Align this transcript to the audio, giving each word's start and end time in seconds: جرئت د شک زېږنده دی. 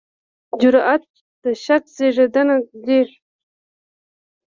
جرئت 0.61 1.05
د 1.43 1.43
شک 1.63 1.83
زېږنده 1.95 2.57
دی. 2.85 3.01